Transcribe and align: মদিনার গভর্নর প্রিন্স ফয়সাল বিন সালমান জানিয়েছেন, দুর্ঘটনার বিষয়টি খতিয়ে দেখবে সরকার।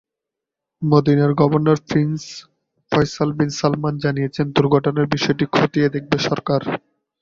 মদিনার 0.81 1.31
গভর্নর 1.41 1.79
প্রিন্স 1.89 2.21
ফয়সাল 2.91 3.29
বিন 3.37 3.49
সালমান 3.59 3.93
জানিয়েছেন, 4.03 4.45
দুর্ঘটনার 4.55 5.07
বিষয়টি 5.15 5.45
খতিয়ে 5.55 5.87
দেখবে 5.95 6.17
সরকার। 6.27 6.61